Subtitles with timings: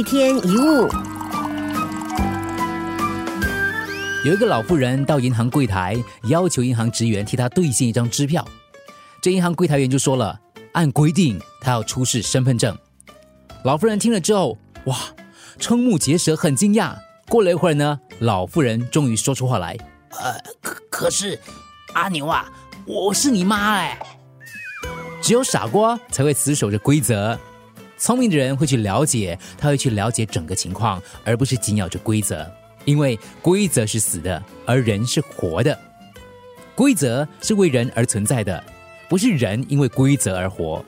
[0.00, 0.88] 一天一物，
[4.24, 8.42] 有一个老妇人到银行柜台，要求银行职员替她兑现一张支票。
[9.20, 10.40] 这银行柜台员就说了，
[10.72, 12.74] 按规定她要出示身份证。
[13.62, 14.96] 老妇人听了之后，哇，
[15.58, 16.94] 瞠目结舌，很惊讶。
[17.28, 19.76] 过了一会儿呢，老妇人终于说出话来
[20.18, 21.38] ：“呃，可可是，
[21.92, 22.50] 阿牛啊，
[22.86, 23.98] 我是你妈哎。”
[25.20, 27.38] 只有傻瓜才会死守着规则，
[28.00, 32.50] 聪明的人会去了解，他会去了解整个情况，而不是紧咬着规则。
[32.86, 35.78] 因为规则是死的，而人是活的。
[36.74, 38.64] 规则是为人而存在的，
[39.06, 40.82] 不是人因为规则而活。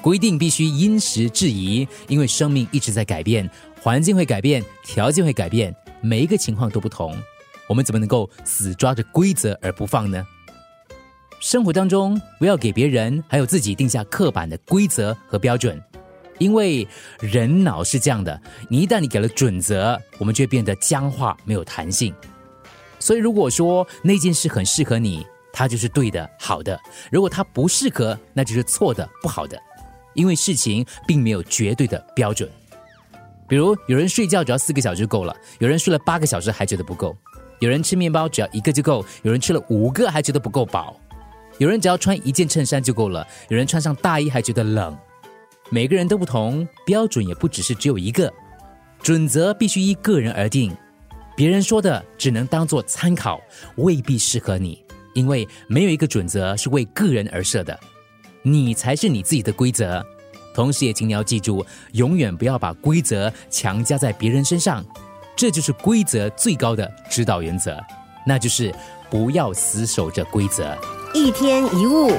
[0.00, 3.50] 规定必须因时制宜，因为生命一直在改变，
[3.82, 7.16] 环境会改变，条件会改变，每一个情况都不同。
[7.68, 10.24] 我们怎么能够死抓着规则而不放呢？
[11.40, 15.82] 生活当中，不要给别人还有自己定下刻板的规则和标准。
[16.38, 16.86] 因为
[17.20, 22.14] 人脑是这样的，你一旦你给了准则，我们就会变得僵化，没有弹性。
[22.98, 26.76] 所以如果说那件事很适合你，它就是对的、好的；
[27.10, 29.58] 如果它不适合，那就是错的、不好的。
[30.14, 32.48] 因为事情并没有绝对的标准。
[33.48, 37.16] 比如有人睡觉只要四个小时就够了，有人睡了八个小时还觉得不够；
[37.60, 40.94] 有人吃面包只要一个就够，有人吃了五个还觉得不够饱；
[41.58, 44.96] 有人只要穿一件衬衫就够了，有人穿上大衣还觉得冷。
[45.70, 48.32] 每个人都不同，标准也不只是只有一个，
[49.02, 50.74] 准则必须依个人而定。
[51.36, 53.40] 别人说的只能当做参考，
[53.76, 54.82] 未必适合你，
[55.14, 57.78] 因为没有一个准则是为个人而设的，
[58.42, 60.04] 你才是你自己的规则。
[60.54, 64.84] 同时，也请你要记住，永远不要把规则强加在别人身上，
[65.36, 67.78] 这就是规则最高的指导原则，
[68.26, 68.74] 那就是
[69.08, 70.76] 不要死守着规则。
[71.14, 72.10] 一天一物。